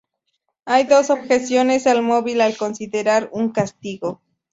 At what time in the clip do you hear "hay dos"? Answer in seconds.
0.65-1.11